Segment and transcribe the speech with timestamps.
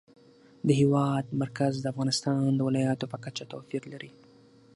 [0.67, 4.11] د هېواد مرکز د افغانستان د ولایاتو په کچه توپیر لري.